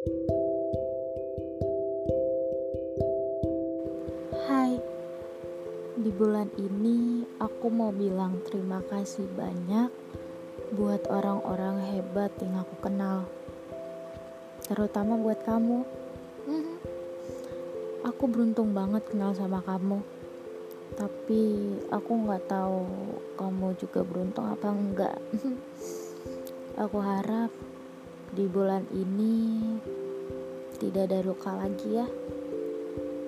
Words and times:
Hai, 0.00 0.08
di 6.00 6.08
bulan 6.08 6.48
ini 6.56 7.28
aku 7.36 7.68
mau 7.68 7.92
bilang 7.92 8.40
terima 8.48 8.80
kasih 8.88 9.28
banyak 9.36 9.92
buat 10.72 11.04
orang-orang 11.12 11.84
hebat 11.92 12.32
yang 12.40 12.64
aku 12.64 12.80
kenal, 12.80 13.28
terutama 14.64 15.20
buat 15.20 15.44
kamu. 15.44 15.84
Mhm. 16.48 16.76
Aku 18.08 18.24
beruntung 18.24 18.72
banget 18.72 19.04
kenal 19.04 19.36
sama 19.36 19.60
kamu, 19.68 20.00
tapi 20.96 21.76
aku 21.92 22.12
nggak 22.24 22.48
tahu 22.48 22.88
kamu 23.36 23.76
juga 23.76 24.00
beruntung 24.00 24.48
apa 24.48 24.72
enggak. 24.72 25.20
aku 26.88 26.96
harap 27.04 27.52
di 28.30 28.44
bulan 28.46 28.86
ini 28.94 29.36
tidak 30.78 31.10
ada 31.10 31.18
luka 31.26 31.50
lagi 31.54 31.88
ya 31.98 32.08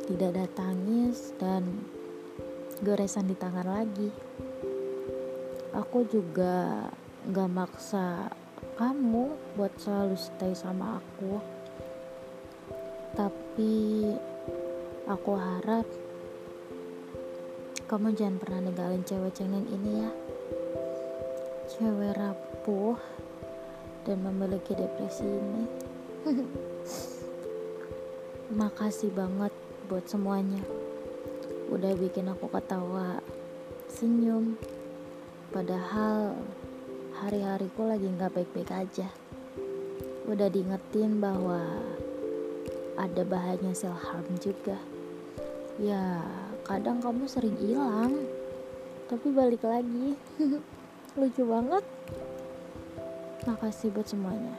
tidak 0.02 0.34
ada 0.34 0.46
tangis 0.52 1.30
dan 1.38 1.62
goresan 2.82 3.30
di 3.30 3.36
tangan 3.38 3.64
lagi. 3.64 4.10
Aku 5.72 6.02
juga 6.10 6.90
gak 7.30 7.50
maksa 7.54 8.28
kamu 8.74 9.32
buat 9.54 9.72
selalu 9.78 10.18
stay 10.18 10.52
sama 10.52 10.98
aku. 10.98 11.38
Tapi 13.14 13.74
aku 15.06 15.32
harap 15.38 15.86
kamu 17.86 18.16
jangan 18.18 18.36
pernah 18.42 18.60
ninggalin 18.66 19.06
cewek 19.06 19.32
cengeng 19.38 19.68
ini 19.70 20.02
ya. 20.02 20.10
Cewek 21.70 22.18
rapuh 22.18 22.98
dan 24.02 24.22
memiliki 24.22 24.74
depresi 24.74 25.26
ini. 25.26 25.64
Makasih 28.60 29.10
banget 29.14 29.52
buat 29.88 30.04
semuanya. 30.06 30.62
Udah 31.72 31.96
bikin 31.96 32.28
aku 32.28 32.52
ketawa, 32.52 33.22
senyum. 33.88 34.60
Padahal 35.52 36.36
hari-hariku 37.16 37.88
lagi 37.88 38.08
nggak 38.08 38.32
baik-baik 38.34 38.72
aja. 38.72 39.08
Udah 40.28 40.48
diingetin 40.52 41.20
bahwa 41.20 41.60
ada 42.96 43.22
bahayanya 43.24 43.72
self 43.72 43.98
harm 44.04 44.28
juga. 44.38 44.76
Ya, 45.80 46.20
kadang 46.68 47.00
kamu 47.00 47.24
sering 47.24 47.56
hilang, 47.56 48.28
tapi 49.08 49.32
balik 49.32 49.64
lagi. 49.64 50.14
Lucu 51.18 51.42
banget. 51.44 51.84
Makasih 53.42 53.90
buat 53.90 54.06
semuanya. 54.06 54.54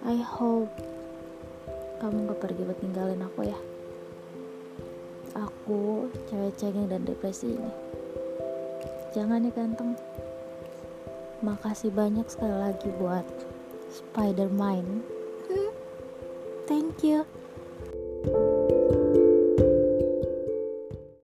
I 0.00 0.16
hope 0.16 0.72
kamu 2.00 2.30
gak 2.30 2.40
pergi 2.40 2.62
buat 2.64 2.80
ninggalin 2.80 3.20
aku 3.20 3.40
ya. 3.50 3.58
Aku 5.36 6.08
cewek 6.30 6.56
cengeng 6.56 6.88
dan 6.88 7.04
depresi 7.04 7.52
ini. 7.52 7.72
Jangan 9.12 9.44
ya 9.44 9.52
ganteng 9.52 9.92
makasih 11.44 11.92
banyak 11.92 12.24
sekali 12.32 12.56
lagi 12.56 12.88
buat 12.96 13.26
Spider-Man. 13.92 15.04
Thank 16.68 17.04
you 17.04 17.24